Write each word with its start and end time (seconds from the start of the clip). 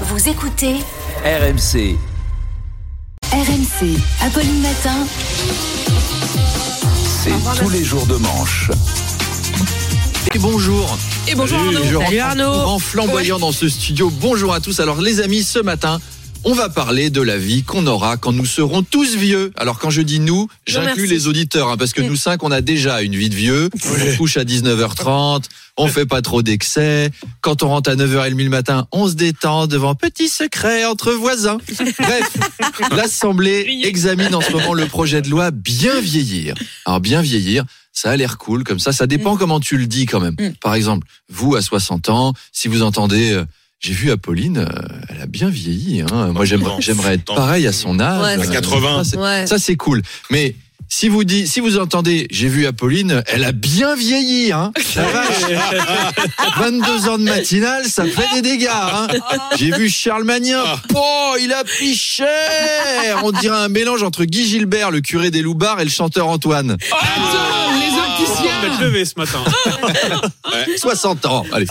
Vous 0.00 0.28
écoutez 0.28 0.74
RMC. 1.24 1.96
RMC. 3.32 3.96
Apolline 4.22 4.60
Matin. 4.60 5.06
C'est 7.22 7.62
tous 7.62 7.70
les 7.70 7.84
jours 7.84 8.04
de 8.06 8.16
manche. 8.16 8.72
Et 10.34 10.38
bonjour. 10.40 10.98
Et 11.28 11.36
bonjour 11.36 11.58
Salut, 11.60 11.76
Arnaud. 11.76 12.02
Salut 12.02 12.20
en 12.20 12.24
Arnaud. 12.24 12.78
flamboyant 12.80 13.38
dans 13.38 13.52
ce 13.52 13.68
studio. 13.68 14.10
Bonjour 14.20 14.52
à 14.52 14.58
tous. 14.58 14.80
Alors 14.80 15.00
les 15.00 15.20
amis, 15.20 15.44
ce 15.44 15.60
matin, 15.60 16.00
on 16.44 16.52
va 16.52 16.68
parler 16.68 17.10
de 17.10 17.20
la 17.20 17.38
vie 17.38 17.62
qu'on 17.62 17.86
aura 17.86 18.16
quand 18.16 18.32
nous 18.32 18.46
serons 18.46 18.82
tous 18.82 19.16
vieux. 19.16 19.52
Alors 19.56 19.78
quand 19.78 19.90
je 19.90 20.02
dis 20.02 20.20
nous, 20.20 20.48
j'inclus 20.66 21.06
les 21.06 21.26
auditeurs, 21.26 21.68
hein, 21.68 21.76
parce 21.76 21.92
que 21.92 22.02
nous 22.02 22.16
cinq, 22.16 22.42
on 22.42 22.50
a 22.50 22.60
déjà 22.60 23.02
une 23.02 23.16
vie 23.16 23.30
de 23.30 23.34
vieux. 23.34 23.70
On 23.74 24.16
couche 24.16 24.36
à 24.36 24.44
19h30, 24.44 25.44
on 25.76 25.88
fait 25.88 26.06
pas 26.06 26.22
trop 26.22 26.42
d'excès. 26.42 27.10
Quand 27.40 27.62
on 27.62 27.68
rentre 27.68 27.90
à 27.90 27.96
9h30 27.96 28.42
le 28.42 28.50
matin, 28.50 28.86
on 28.92 29.08
se 29.08 29.14
détend 29.14 29.66
devant 29.66 29.94
petit 29.94 30.28
secret 30.28 30.84
entre 30.84 31.12
voisins. 31.12 31.58
Bref, 31.98 32.36
l'Assemblée 32.90 33.80
examine 33.84 34.34
en 34.34 34.40
ce 34.40 34.52
moment 34.52 34.74
le 34.74 34.86
projet 34.86 35.22
de 35.22 35.30
loi 35.30 35.50
bien 35.50 36.00
vieillir. 36.00 36.54
Alors 36.84 37.00
bien 37.00 37.22
vieillir, 37.22 37.64
ça 37.92 38.10
a 38.10 38.16
l'air 38.16 38.38
cool 38.38 38.64
comme 38.64 38.78
ça. 38.78 38.92
Ça 38.92 39.06
dépend 39.06 39.36
comment 39.36 39.60
tu 39.60 39.78
le 39.78 39.86
dis 39.86 40.06
quand 40.06 40.20
même. 40.20 40.36
Mm. 40.38 40.54
Par 40.60 40.74
exemple, 40.74 41.06
vous 41.30 41.54
à 41.56 41.62
60 41.62 42.08
ans, 42.10 42.34
si 42.52 42.68
vous 42.68 42.82
entendez, 42.82 43.32
euh, 43.32 43.44
j'ai 43.84 43.92
vu 43.92 44.10
Apolline, 44.10 44.58
euh, 44.58 44.88
elle 45.10 45.20
a 45.20 45.26
bien 45.26 45.50
vieilli. 45.50 46.00
Hein. 46.00 46.30
Moi 46.32 46.46
j'aimerais, 46.46 46.76
j'aimerais 46.80 47.14
être 47.16 47.34
pareil 47.34 47.66
à 47.66 47.72
son 47.72 48.00
âge. 48.00 48.38
Ouais, 48.38 48.42
À 48.48 48.50
80. 48.50 49.04
ça, 49.04 49.10
c'est- 49.10 49.16
Ouais. 49.18 49.46
ça 49.46 49.58
c'est 49.58 49.76
cool. 49.76 50.00
Mais 50.30 50.54
si 50.88 51.08
vous 51.10 51.24
dit, 51.24 51.46
si 51.46 51.60
vous 51.60 51.76
entendez, 51.78 52.26
j'ai 52.30 52.48
vu 52.48 52.64
Apolline, 52.66 53.22
elle 53.26 53.44
a 53.44 53.52
bien 53.52 53.94
vieilli, 53.94 54.52
hein. 54.52 54.72
La 54.96 55.02
vache. 55.04 55.58
22 56.58 57.08
ans 57.08 57.18
de 57.18 57.24
matinale, 57.24 57.84
ça 57.86 58.04
fait 58.06 58.26
des 58.34 58.42
dégâts, 58.42 58.68
hein. 58.70 59.08
J'ai 59.58 59.70
vu 59.72 59.88
Charles 59.90 60.24
Magnin, 60.24 60.62
oh, 60.94 61.34
il 61.42 61.52
a 61.52 61.62
pris 61.64 61.94
cher. 61.94 63.20
On 63.22 63.32
dirait 63.32 63.56
un 63.56 63.68
mélange 63.68 64.02
entre 64.02 64.24
Guy 64.24 64.46
Gilbert, 64.46 64.90
le 64.90 65.00
curé 65.02 65.30
des 65.30 65.42
Loubards, 65.42 65.80
et 65.80 65.84
le 65.84 65.90
chanteur 65.90 66.28
Antoine. 66.28 66.76
Faites 68.60 68.80
lever 68.80 69.04
ce 69.04 69.14
matin. 69.16 69.42
60 70.78 71.26
ans. 71.26 71.44
Allez. 71.52 71.66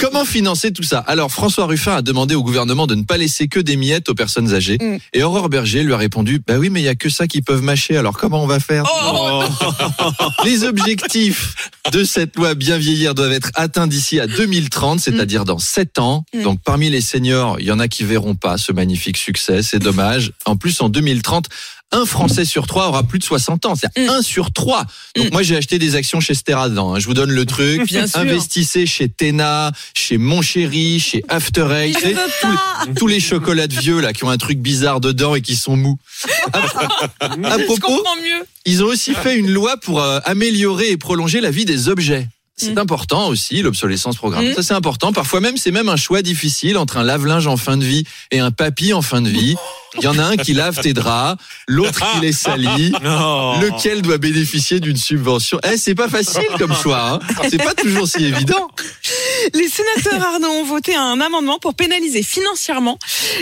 Comment 0.00 0.24
financer 0.24 0.72
tout 0.72 0.82
ça? 0.82 0.98
Alors 1.06 1.30
François 1.30 1.66
Ruffin 1.66 1.96
a 1.96 2.02
demandé 2.02 2.34
au 2.34 2.42
gouvernement 2.42 2.86
de 2.86 2.94
ne 2.94 3.02
pas 3.04 3.16
laisser 3.16 3.48
que 3.48 3.60
des 3.60 3.76
miettes 3.76 4.08
aux 4.08 4.14
personnes 4.14 4.52
âgées. 4.54 4.78
Mm. 4.80 4.96
Et 5.14 5.22
Aurore 5.22 5.48
Berger 5.48 5.82
lui 5.82 5.92
a 5.94 5.96
répondu 5.96 6.40
Bah 6.46 6.54
oui, 6.58 6.70
mais 6.70 6.80
il 6.80 6.84
y 6.84 6.88
a 6.88 6.94
que 6.94 7.08
ça 7.08 7.26
qui 7.26 7.42
peuvent 7.42 7.62
mâcher. 7.62 7.96
Alors 7.96 8.16
comment 8.18 8.42
on 8.42 8.46
va 8.46 8.60
faire? 8.60 8.84
Oh. 8.92 9.42
Les 10.44 10.64
objectifs 10.64 11.54
de 11.92 12.04
cette 12.04 12.36
loi 12.36 12.54
bien 12.54 12.78
vieillir 12.78 13.14
doivent 13.14 13.32
être 13.32 13.50
atteints 13.54 13.86
d'ici 13.86 14.20
à 14.20 14.26
2030, 14.26 15.00
c'est-à-dire 15.00 15.44
dans 15.44 15.58
7 15.58 15.98
ans. 15.98 16.24
Mm. 16.34 16.42
Donc 16.42 16.60
parmi 16.64 16.90
les 16.90 17.00
seniors, 17.00 17.58
il 17.60 17.66
y 17.66 17.72
en 17.72 17.78
a 17.78 17.88
qui 17.88 18.04
verront 18.04 18.34
pas 18.34 18.58
ce 18.58 18.72
magnifique 18.72 19.16
succès. 19.16 19.62
C'est 19.62 19.78
dommage. 19.78 20.32
En 20.44 20.56
plus, 20.56 20.80
en 20.80 20.88
2030. 20.88 21.46
Un 21.92 22.04
Français 22.04 22.44
sur 22.44 22.66
trois 22.66 22.88
aura 22.88 23.04
plus 23.04 23.20
de 23.20 23.24
60 23.24 23.64
ans, 23.64 23.76
c'est-à-dire 23.76 24.12
Mm. 24.12 24.16
un 24.16 24.20
sur 24.22 24.52
trois. 24.52 24.86
Donc 25.14 25.26
Mm. 25.26 25.32
moi 25.32 25.42
j'ai 25.44 25.56
acheté 25.56 25.78
des 25.78 25.94
actions 25.94 26.18
chez 26.18 26.25
Steradan. 26.34 26.94
hein. 26.94 26.98
Je 26.98 27.06
vous 27.06 27.14
donne 27.14 27.30
le 27.30 27.46
truc. 27.46 27.84
Bien 27.86 28.06
sûr. 28.06 28.20
Investissez 28.20 28.86
chez 28.86 29.08
Tena, 29.08 29.72
chez 29.94 30.18
Mon 30.18 30.42
Chéri, 30.42 31.00
chez 31.00 31.24
After 31.28 31.68
Eight, 31.72 31.96
tous, 31.98 32.06
les, 32.08 32.94
tous 32.94 33.06
les 33.06 33.20
chocolats 33.20 33.66
de 33.66 33.74
vieux 33.74 34.00
là 34.00 34.12
qui 34.12 34.24
ont 34.24 34.30
un 34.30 34.38
truc 34.38 34.58
bizarre 34.58 35.00
dedans 35.00 35.34
et 35.34 35.40
qui 35.40 35.56
sont 35.56 35.76
mous. 35.76 35.98
À, 36.52 37.58
propos, 37.66 38.04
mieux. 38.22 38.46
ils 38.64 38.82
ont 38.82 38.86
aussi 38.86 39.14
fait 39.14 39.36
une 39.36 39.50
loi 39.50 39.76
pour 39.78 40.00
euh, 40.02 40.20
améliorer 40.24 40.90
et 40.90 40.96
prolonger 40.96 41.40
la 41.40 41.50
vie 41.50 41.64
des 41.64 41.88
objets. 41.88 42.28
C'est 42.58 42.74
Mm. 42.74 42.78
important 42.78 43.28
aussi, 43.28 43.60
l'obsolescence 43.60 44.16
programmée. 44.16 44.52
Mm. 44.52 44.54
Ça, 44.54 44.62
c'est 44.62 44.72
important. 44.74 45.12
Parfois 45.12 45.40
même, 45.40 45.58
c'est 45.58 45.72
même 45.72 45.90
un 45.90 45.96
choix 45.96 46.22
difficile 46.22 46.78
entre 46.78 46.96
un 46.96 47.04
lave-linge 47.04 47.46
en 47.46 47.58
fin 47.58 47.76
de 47.76 47.84
vie 47.84 48.04
et 48.30 48.38
un 48.38 48.50
papy 48.50 48.94
en 48.94 49.02
fin 49.02 49.20
de 49.20 49.28
vie. 49.28 49.56
Il 49.98 50.04
y 50.04 50.06
en 50.06 50.18
a 50.18 50.24
un 50.24 50.36
qui 50.38 50.54
lave 50.54 50.80
tes 50.80 50.94
draps, 50.94 51.42
l'autre 51.68 52.02
qui 52.12 52.20
les 52.20 52.32
salit. 52.32 52.92
Non. 53.02 53.60
Lequel 53.60 54.00
doit 54.02 54.16
bénéficier 54.18 54.80
d'une 54.80 54.96
subvention? 54.96 55.60
Eh, 55.70 55.76
c'est 55.76 55.94
pas 55.94 56.08
facile 56.08 56.46
comme 56.58 56.74
choix. 56.74 57.12
Hein. 57.12 57.18
C'est 57.50 57.62
pas 57.62 57.74
toujours 57.74 58.08
si 58.08 58.24
évident. 58.24 58.68
Les 59.54 59.68
sénateurs 59.68 60.26
Arnaud 60.26 60.48
ont 60.48 60.64
voté 60.64 60.96
un 60.96 61.20
amendement 61.20 61.58
pour 61.58 61.74
pénaliser 61.74 62.22
financièrement 62.22 62.98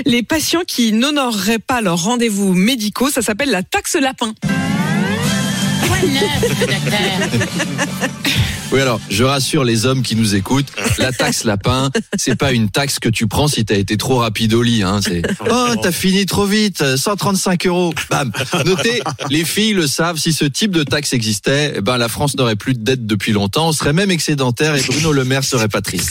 les 0.06 0.22
patients 0.24 0.62
qui 0.66 0.92
n'honoreraient 0.92 1.58
pas 1.60 1.80
leurs 1.80 2.02
rendez-vous 2.02 2.52
médicaux. 2.52 3.10
Ça 3.10 3.22
s'appelle 3.22 3.50
la 3.50 3.62
taxe 3.62 3.94
lapin. 3.94 4.34
Oui, 8.74 8.80
alors, 8.80 9.00
je 9.08 9.22
rassure 9.22 9.62
les 9.62 9.86
hommes 9.86 10.02
qui 10.02 10.16
nous 10.16 10.34
écoutent, 10.34 10.66
la 10.98 11.12
taxe 11.12 11.44
lapin, 11.44 11.92
c'est 12.16 12.34
pas 12.34 12.50
une 12.50 12.70
taxe 12.70 12.98
que 12.98 13.08
tu 13.08 13.28
prends 13.28 13.46
si 13.46 13.64
t'as 13.64 13.76
été 13.76 13.96
trop 13.96 14.16
rapide 14.16 14.52
au 14.52 14.62
lit. 14.62 14.82
Hein. 14.82 14.98
C'est 15.00 15.22
oh, 15.48 15.74
t'as 15.80 15.92
fini 15.92 16.26
trop 16.26 16.44
vite, 16.44 16.96
135 16.96 17.68
euros. 17.68 17.94
Bam. 18.10 18.32
Notez, 18.66 19.00
les 19.30 19.44
filles 19.44 19.74
le 19.74 19.86
savent. 19.86 20.18
Si 20.18 20.32
ce 20.32 20.44
type 20.44 20.72
de 20.72 20.82
taxe 20.82 21.12
existait, 21.12 21.74
eh 21.76 21.82
ben 21.82 21.98
la 21.98 22.08
France 22.08 22.36
n'aurait 22.36 22.56
plus 22.56 22.74
de 22.74 22.82
dette 22.82 23.06
depuis 23.06 23.30
longtemps. 23.30 23.68
On 23.68 23.72
serait 23.72 23.92
même 23.92 24.10
excédentaire 24.10 24.74
et 24.74 24.82
Bruno 24.82 25.12
Le 25.12 25.24
Maire 25.24 25.44
serait 25.44 25.68
pas 25.68 25.80
triste. 25.80 26.10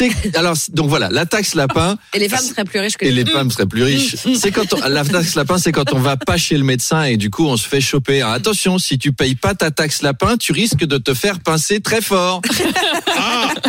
C'est 0.00 0.36
alors 0.36 0.56
donc 0.72 0.88
voilà, 0.88 1.08
la 1.10 1.26
taxe 1.26 1.54
lapin. 1.54 1.96
Et 2.14 2.18
les 2.18 2.28
femmes 2.28 2.40
seraient 2.40 2.64
plus 2.64 2.80
riches 2.80 2.96
que 2.96 3.04
Et 3.04 3.10
les 3.10 3.24
femmes 3.26 3.50
seraient 3.50 3.66
plus 3.66 3.82
riches. 3.82 4.16
C'est 4.34 4.50
quand 4.50 4.72
on, 4.72 4.88
la 4.88 5.04
taxe 5.04 5.34
lapin, 5.34 5.58
c'est 5.58 5.72
quand 5.72 5.92
on 5.92 5.98
va 5.98 6.16
pas 6.16 6.36
chez 6.36 6.56
le 6.56 6.64
médecin 6.64 7.04
et 7.04 7.16
du 7.16 7.30
coup 7.30 7.46
on 7.46 7.56
se 7.56 7.68
fait 7.68 7.80
choper. 7.80 8.22
Alors, 8.22 8.34
attention, 8.34 8.78
si 8.78 8.98
tu 8.98 9.12
payes 9.12 9.34
pas 9.34 9.54
ta 9.54 9.70
taxe 9.70 10.02
lapin, 10.02 10.36
tu 10.36 10.52
risques 10.52 10.84
de 10.84 10.98
te 10.98 11.14
faire 11.14 11.40
pincer 11.40 11.80
très 11.80 12.00
fort. 12.00 12.40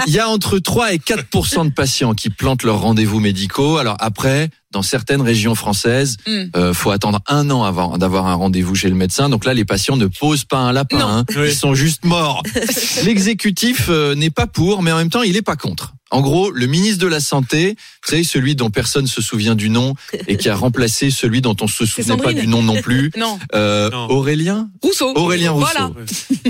Il 0.07 0.13
y 0.13 0.19
a 0.19 0.29
entre 0.29 0.59
3 0.59 0.93
et 0.93 0.97
4% 0.97 1.65
de 1.65 1.73
patients 1.73 2.13
qui 2.13 2.29
plantent 2.29 2.63
leurs 2.63 2.79
rendez-vous 2.79 3.19
médicaux. 3.19 3.77
Alors 3.77 3.97
après, 3.99 4.49
dans 4.71 4.81
certaines 4.81 5.21
régions 5.21 5.55
françaises, 5.55 6.17
Mm. 6.25 6.43
euh, 6.55 6.73
faut 6.73 6.91
attendre 6.91 7.19
un 7.27 7.49
an 7.49 7.63
avant 7.63 7.97
d'avoir 7.97 8.27
un 8.27 8.35
rendez-vous 8.35 8.75
chez 8.75 8.89
le 8.89 8.95
médecin. 8.95 9.29
Donc 9.29 9.45
là, 9.45 9.53
les 9.53 9.65
patients 9.65 9.97
ne 9.97 10.07
posent 10.07 10.45
pas 10.45 10.59
un 10.59 10.71
lapin. 10.71 10.99
Hein. 10.99 11.25
Oui. 11.35 11.49
Ils 11.49 11.55
sont 11.55 11.73
juste 11.73 12.05
morts. 12.05 12.43
L'exécutif 13.05 13.87
euh, 13.89 14.15
n'est 14.15 14.29
pas 14.29 14.47
pour, 14.47 14.81
mais 14.81 14.91
en 14.91 14.97
même 14.97 15.09
temps, 15.09 15.23
il 15.23 15.35
est 15.35 15.41
pas 15.41 15.55
contre. 15.55 15.93
En 16.11 16.21
gros, 16.21 16.51
le 16.51 16.65
ministre 16.67 16.99
de 16.99 17.07
la 17.07 17.19
Santé, 17.19 17.75
vous 18.03 18.09
savez, 18.09 18.23
celui 18.23 18.55
dont 18.55 18.69
personne 18.69 19.07
se 19.07 19.21
souvient 19.21 19.55
du 19.55 19.69
nom 19.69 19.95
et 20.27 20.35
qui 20.37 20.49
a 20.49 20.55
remplacé 20.55 21.09
celui 21.09 21.41
dont 21.41 21.55
on 21.61 21.67
se 21.67 21.85
souvient 21.85 22.17
pas 22.17 22.33
du 22.33 22.47
nom 22.47 22.61
non 22.61 22.81
plus, 22.81 23.11
Non, 23.17 23.39
euh, 23.55 23.89
Non. 23.89 24.07
Aurélien 24.09 24.69
Rousseau. 24.83 25.13
Aurélien 25.15 25.51
Rousseau. 25.51 25.67
Voilà. 25.73 25.91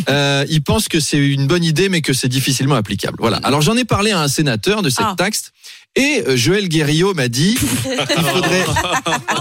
Euh, 0.09 0.45
il 0.49 0.63
pense 0.63 0.87
que 0.87 0.99
c'est 0.99 1.17
une 1.19 1.47
bonne 1.47 1.63
idée, 1.63 1.89
mais 1.89 2.01
que 2.01 2.13
c'est 2.13 2.27
difficilement 2.27 2.75
applicable. 2.75 3.17
Voilà. 3.19 3.37
Alors 3.43 3.61
j'en 3.61 3.77
ai 3.77 3.85
parlé 3.85 4.11
à 4.11 4.21
un 4.21 4.27
sénateur 4.27 4.81
de 4.81 4.89
cette 4.89 5.05
Ah. 5.07 5.15
taxe. 5.17 5.51
Et 5.95 6.23
euh, 6.25 6.37
Joël 6.37 6.69
Guerriot 6.69 7.13
m'a 7.13 7.27
dit 7.27 7.57
il 7.59 8.23
faudrait, 8.23 8.65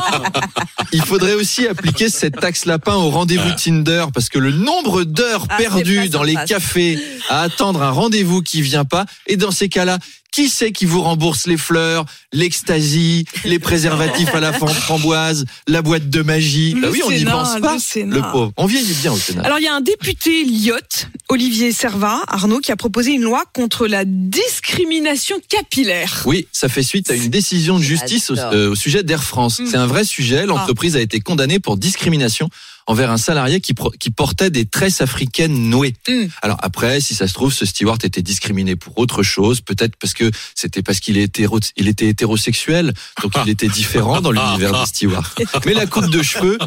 il 0.92 1.02
faudrait 1.02 1.34
aussi 1.34 1.68
appliquer 1.68 2.08
cette 2.08 2.40
taxe 2.40 2.64
lapin 2.64 2.94
au 2.94 3.10
rendez-vous 3.10 3.50
Tinder 3.52 4.06
parce 4.12 4.28
que 4.28 4.38
le 4.38 4.50
nombre 4.50 5.04
d'heures 5.04 5.46
Ah, 5.48 5.56
perdues 5.58 6.08
dans 6.08 6.24
les 6.24 6.34
cafés 6.48 6.98
à 7.28 7.42
attendre 7.42 7.82
un 7.82 7.90
rendez-vous 7.90 8.42
qui 8.42 8.62
vient 8.62 8.84
pas 8.84 9.06
et 9.28 9.36
dans 9.36 9.52
ces 9.52 9.68
cas-là 9.68 9.98
qui 10.32 10.48
c'est 10.48 10.72
qui 10.72 10.86
vous 10.86 11.02
rembourse 11.02 11.46
les 11.46 11.56
fleurs, 11.56 12.04
l'ecstasy, 12.32 13.24
les 13.44 13.58
préservatifs 13.58 14.34
à 14.34 14.40
la 14.40 14.52
framboise, 14.82 15.44
la 15.66 15.82
boîte 15.82 16.08
de 16.08 16.22
magie? 16.22 16.74
Le 16.74 16.82
Bah 16.82 16.88
oui, 16.90 17.00
on 17.04 17.10
n'y 17.10 17.24
pense 17.24 17.54
le 17.56 17.60
pas. 17.60 17.78
Sénat. 17.78 18.16
Le 18.16 18.22
pauvre. 18.32 18.52
On 18.56 18.66
vieillit 18.66 18.94
bien 18.94 19.12
au 19.12 19.16
Sénat. 19.16 19.42
Alors 19.42 19.58
il 19.58 19.64
y 19.64 19.68
a 19.68 19.74
un 19.74 19.80
député 19.80 20.44
lyotte, 20.44 21.08
Olivier 21.28 21.72
Servat, 21.72 22.22
Arnaud, 22.28 22.60
qui 22.60 22.72
a 22.72 22.76
proposé 22.76 23.12
une 23.12 23.22
loi 23.22 23.44
contre 23.52 23.86
la 23.86 24.04
discrimination 24.04 25.36
capillaire. 25.48 26.22
Oui, 26.26 26.46
ça 26.52 26.68
fait 26.68 26.82
suite 26.82 27.10
à 27.10 27.14
une 27.14 27.28
décision 27.28 27.78
de 27.78 27.82
justice 27.82 28.30
au, 28.30 28.38
euh, 28.38 28.70
au 28.70 28.74
sujet 28.74 29.02
d'Air 29.02 29.22
France. 29.22 29.60
Mm. 29.60 29.66
C'est 29.66 29.76
un 29.76 29.86
vrai 29.86 30.04
sujet. 30.04 30.46
L'entreprise 30.46 30.96
a 30.96 31.00
été 31.00 31.20
condamnée 31.20 31.58
pour 31.58 31.76
discrimination 31.76 32.48
envers 32.90 33.12
un 33.12 33.18
salarié 33.18 33.60
qui, 33.60 33.72
portait 34.10 34.50
des 34.50 34.66
tresses 34.66 35.00
africaines 35.00 35.70
nouées. 35.70 35.94
Mm. 36.08 36.24
Alors 36.42 36.58
après, 36.60 37.00
si 37.00 37.14
ça 37.14 37.28
se 37.28 37.34
trouve, 37.34 37.52
ce 37.52 37.64
steward 37.64 38.04
était 38.04 38.20
discriminé 38.20 38.74
pour 38.74 38.98
autre 38.98 39.22
chose, 39.22 39.60
peut-être 39.60 39.94
parce 39.96 40.12
que 40.12 40.28
c'était 40.56 40.82
parce 40.82 40.98
qu'il 40.98 41.16
hétéro- 41.16 41.60
il 41.76 41.86
était 41.86 42.08
hétérosexuel, 42.08 42.92
donc 43.22 43.32
il 43.44 43.50
était 43.50 43.68
différent 43.68 44.20
dans 44.20 44.32
l'univers 44.32 44.72
des 44.72 44.86
stewards. 44.86 45.34
Mais 45.66 45.74
la 45.74 45.86
coupe 45.86 46.10
de 46.10 46.20
cheveux, 46.20 46.58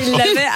Il 0.00 0.12
l'avait 0.12 0.46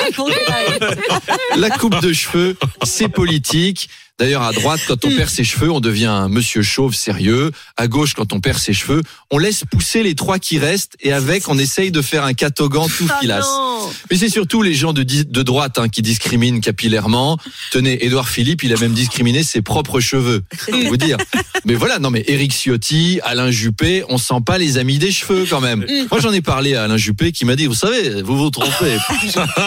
la 1.57 1.71
coupe 1.71 1.99
de 2.03 2.13
cheveux, 2.13 2.57
c'est 2.83 3.09
politique. 3.09 3.89
D'ailleurs, 4.21 4.43
à 4.43 4.53
droite, 4.53 4.81
quand 4.87 5.03
on 5.05 5.09
perd 5.17 5.31
ses 5.31 5.45
cheveux, 5.45 5.71
on 5.73 5.81
devient 5.81 6.05
un 6.07 6.29
monsieur 6.29 6.61
chauve 6.63 6.95
sérieux. 6.95 7.51
À 7.77 7.89
gauche, 7.89 8.13
quand 8.15 8.33
on 8.35 8.41
perd 8.41 8.59
ses 8.59 8.75
cheveux, 8.75 9.03
on 9.31 9.39
laisse 9.39 9.65
pousser 9.71 10.03
les 10.03 10.15
trois 10.15 10.39
qui 10.39 10.59
restent 10.59 10.97
et 11.01 11.13
avec, 11.13 11.49
on 11.49 11.59
essaye 11.59 11.91
de 11.91 12.03
faire 12.03 12.25
un 12.25 12.35
catogan 12.35 12.87
tout 12.89 13.07
Ah 13.11 13.19
filasse. 13.21 13.47
non. 13.47 13.91
Mais 14.11 14.19
c'est 14.19 14.29
surtout 14.29 14.61
les 14.63 14.75
gens 14.75 14.93
de, 14.93 15.03
de 15.03 15.43
droite 15.43 15.79
hein, 15.79 15.89
qui 15.89 16.03
discriminent 16.03 16.61
capillairement. 16.61 17.39
Tenez, 17.73 18.05
Édouard 18.05 18.29
Philippe, 18.29 18.63
il 18.63 18.75
a 18.75 18.77
même 18.77 18.93
discriminé 18.93 19.43
ses 19.43 19.63
propres 19.63 20.01
cheveux. 20.01 20.43
Vous 20.89 20.97
dire. 20.99 21.17
Mais 21.65 21.75
voilà, 21.75 21.99
non 21.99 22.11
mais 22.11 22.23
Éric 22.29 22.53
Ciotti, 22.53 23.21
Alain 23.25 23.51
Juppé, 23.51 24.05
on 24.11 24.19
sent 24.19 24.35
pas 24.45 24.59
les 24.59 24.77
amis 24.77 24.99
des 24.99 25.11
cheveux 25.13 25.47
quand 25.49 25.61
même. 25.61 25.87
Moi 26.11 26.21
j'en 26.21 26.33
ai 26.33 26.43
parlé 26.43 26.75
à 26.75 26.85
Alain 26.85 26.99
Juppé 26.99 27.33
qui 27.33 27.45
m'a 27.47 27.57
dit, 27.57 27.67
vous 27.67 27.75
savez, 27.75 28.21
vous 28.23 28.37
vous 28.37 28.51
trompez. 28.51 28.97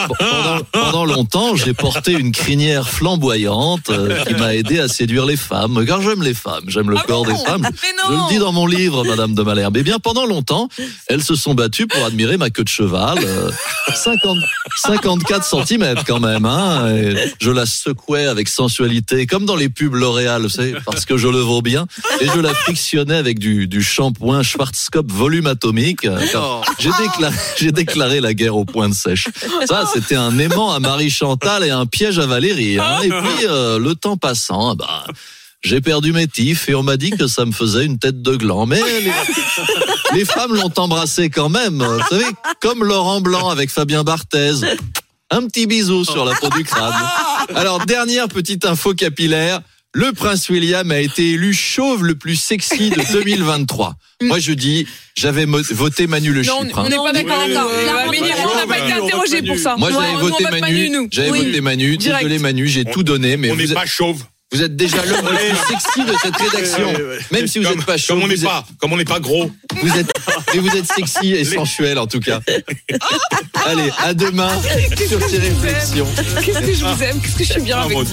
Bon, 0.08 0.16
pendant, 0.20 0.60
pendant 0.72 1.06
longtemps, 1.06 1.56
j'ai 1.56 1.74
porté 1.74 2.12
une 2.12 2.32
crinière 2.32 2.90
flamboyante 2.90 3.90
euh, 3.90 4.24
qui 4.26 4.34
m'a 4.44 4.56
aidé 4.56 4.80
à 4.80 4.88
séduire 4.88 5.26
les 5.26 5.38
femmes. 5.38 5.86
Car 5.86 6.02
j'aime 6.02 6.22
les 6.24 6.34
femmes, 6.34 6.64
j'aime 6.68 6.90
le 6.90 6.98
Ah 7.00 7.04
corps 7.08 7.26
non, 7.26 7.34
des 7.34 7.46
femmes. 7.46 7.62
mais 7.62 7.70
Je 8.10 8.14
le 8.14 8.30
dis 8.30 8.40
dans 8.40 8.52
mon 8.52 8.66
livre, 8.68 9.04
Madame 9.06 9.34
de 9.36 9.42
Malherbe. 9.44 9.78
Eh 9.78 9.84
bien, 9.84 10.00
pendant 10.00 10.26
longtemps, 10.26 10.68
elles 11.08 11.24
se 11.24 11.36
sont 11.36 11.54
battues 11.54 11.88
pour 11.88 12.04
admirer 12.06 12.38
ma 12.38 12.50
queue 12.50 12.64
de 12.64 12.70
cheval. 12.70 13.18
euh, 13.24 13.50
50, 13.96 14.38
54 14.78 15.66
cm 15.68 15.96
quand 16.06 16.20
même. 16.20 16.46
Hein, 16.46 16.96
et 16.96 17.16
je 17.42 17.52
la 17.52 17.66
secouais 17.66 18.26
avec 18.28 18.48
sensualité, 18.48 19.26
comme 19.28 19.46
dans 19.46 19.56
les 19.56 19.70
pubs 19.70 19.94
L'Oréal, 19.96 20.46
parce 20.86 21.06
que 21.06 21.18
je 21.18 21.28
le 21.28 21.40
vaux 21.40 21.62
bien. 21.62 21.86
Et 22.22 22.28
je 22.28 22.40
la 22.40 22.54
frictionnais 22.54 23.16
avec 23.16 23.40
du, 23.40 23.68
du 23.68 23.82
shampoing 23.82 24.44
Schwarzkopf 24.44 25.12
volume 25.12 25.48
atomique. 25.48 26.06
euh, 26.06 26.20
car 26.32 26.62
J'ai 27.58 27.72
déclaré, 27.72 28.20
la 28.20 28.34
guerre 28.34 28.56
au 28.56 28.66
point 28.66 28.90
de 28.90 28.94
sèche. 28.94 29.28
Ça, 29.68 29.86
c'était 29.94 30.16
un 30.16 30.38
aimant 30.40 30.72
à 30.74 30.80
Marie 30.80 31.10
Chantal 31.10 31.64
et 31.64 31.70
un 31.70 31.86
piège 31.86 32.20
à 32.20 32.26
Valérie. 32.26 32.80
hein. 32.80 32.98
Et 33.04 33.10
puis, 33.10 33.48
euh, 33.48 33.80
le 33.80 33.96
temps 33.96 34.18
ah 34.50 34.74
bah, 34.76 35.06
j'ai 35.64 35.80
perdu 35.82 36.12
mes 36.12 36.28
tifs 36.28 36.68
et 36.68 36.76
on 36.76 36.84
m'a 36.84 36.98
dit 36.98 37.12
que 37.12 37.28
ça 37.28 37.46
me 37.46 37.52
faisait 37.52 37.86
une 37.86 37.98
tête 37.98 38.22
de 38.22 38.36
gland. 38.36 38.66
Mais 38.66 38.82
les, 38.82 39.12
les 40.14 40.26
femmes 40.26 40.54
l'ont 40.54 40.74
embrassé 40.78 41.30
quand 41.30 41.50
même. 41.50 41.82
Vous 41.82 42.08
savez, 42.10 42.26
comme 42.62 42.84
Laurent 42.84 43.22
Blanc 43.22 43.50
avec 43.50 43.70
Fabien 43.70 44.04
Barthez. 44.04 44.56
Un 45.32 45.48
petit 45.48 45.66
bisou 45.66 46.04
sur 46.04 46.26
la 46.26 46.36
peau 46.36 46.50
du 46.50 46.64
crâne. 46.64 46.94
Alors, 47.56 47.86
dernière 47.86 48.28
petite 48.28 48.66
info 48.66 48.94
capillaire. 48.94 49.62
Le 49.96 50.12
prince 50.12 50.50
William 50.50 50.90
a 50.92 51.00
été 51.00 51.32
élu 51.34 51.54
chauve 51.54 52.04
le 52.04 52.16
plus 52.16 52.36
sexy 52.36 52.90
de 52.90 53.02
2023. 53.14 53.94
Moi, 54.24 54.40
je 54.40 54.52
dis, 54.54 54.88
j'avais 55.16 55.46
voté 55.46 56.08
Manu 56.08 56.32
le 56.32 56.42
Non, 56.44 56.62
Chypre. 56.64 56.78
on 56.80 56.86
hein. 56.86 56.90
n'est 56.90 57.24
pas 57.24 57.48
d'accord. 57.48 57.70
oui, 58.10 58.20
on 58.22 58.56
n'a 58.58 58.66
pas 58.68 58.80
été 58.80 58.94
interrogé 58.94 59.42
pour 59.44 59.58
ça. 59.58 59.76
Moi, 59.78 59.92
j'avais 59.92 60.08
on 60.16 60.18
voté 60.18 60.46
Manu. 60.60 60.90
nous. 60.90 61.08
J'avais 61.12 61.30
voté 61.30 61.62
Manu. 61.62 61.98
Désolé 61.98 62.40
Manu, 62.40 62.68
j'ai 62.68 62.86
tout 62.86 63.04
donné, 63.04 63.38
mais 63.38 63.52
on 63.52 63.54
vous 63.54 63.60
n'est 63.62 63.68
êtes, 63.68 63.74
pas 63.76 63.86
chauve. 63.86 64.24
vous 64.52 64.64
êtes 64.64 64.76
déjà 64.76 64.98
l'homme 65.06 65.28
le 65.30 65.38
plus 65.38 65.76
sexy 65.76 66.06
de 66.06 66.14
cette 66.24 66.36
rédaction. 66.38 66.94
Même 67.32 67.46
si 67.48 67.60
vous 67.60 67.66
n'êtes 67.70 67.86
pas 67.86 67.98
chaud, 67.98 68.16
Comme 68.16 68.24
on 68.24 68.28
n'est 68.28 68.38
pas, 68.38 68.66
comme 68.80 68.94
on 68.94 68.98
n'est 68.98 69.06
pas 69.06 69.20
gros. 69.20 69.52
Vous 69.82 69.98
êtes, 69.98 70.12
mais 70.56 70.60
vous 70.60 70.76
êtes 70.76 70.92
sexy 70.92 71.34
et 71.34 71.44
sensuel 71.44 72.00
en 72.00 72.08
tout 72.08 72.20
cas. 72.20 72.40
Allez, 73.66 73.90
à 74.00 74.14
demain 74.16 74.50
sur 75.08 75.22
ces 75.30 75.38
réflexions. 75.38 76.08
Qu'est-ce 76.44 76.60
que 76.60 76.74
je 76.74 76.84
vous 76.86 77.04
aime, 77.04 77.22
qu'est-ce 77.22 77.36
que 77.38 77.44
je 77.44 77.52
suis 77.54 77.62
bien 77.62 77.78
Oh 77.82 77.86
avec 77.86 77.98
vous. 77.98 78.04